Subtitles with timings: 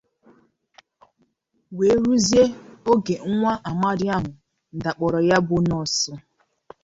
[1.77, 2.43] wee ruzie
[2.91, 4.31] oge nwa amadi ahụ
[4.83, 6.11] dakpòrò ya bụ nọọsụ